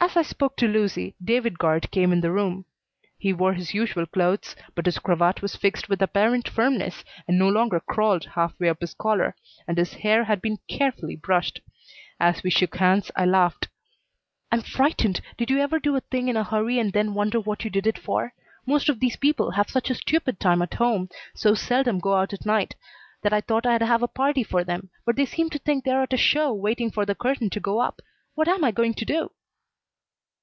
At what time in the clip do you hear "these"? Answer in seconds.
19.00-19.16